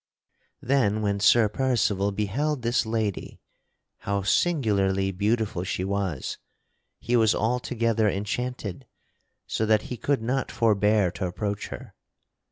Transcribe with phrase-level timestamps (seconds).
[0.63, 3.39] Then when Sir Percival beheld this lady
[3.99, 6.39] how singularly beautiful she was
[6.99, 8.87] he was altogether enchanted
[9.45, 11.93] so that he could not forbear to approach her.